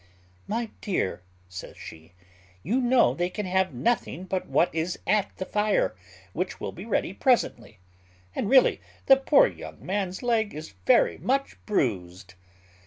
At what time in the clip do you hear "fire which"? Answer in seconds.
5.45-6.59